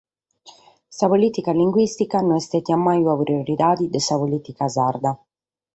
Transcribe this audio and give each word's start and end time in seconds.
Sa 0.97 1.05
polìtica 1.13 1.51
linguìstica 1.61 2.17
no 2.23 2.33
est 2.41 2.51
istada 2.59 2.75
mai 2.87 2.99
una 3.05 3.19
prioridade 3.23 3.85
de 3.93 3.99
sa 4.07 4.15
polìtica 4.21 4.65
sarda. 4.75 5.11